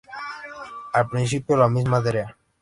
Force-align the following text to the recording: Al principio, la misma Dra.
Al 0.93 1.07
principio, 1.07 1.55
la 1.55 1.69
misma 1.69 2.01
Dra. 2.01 2.35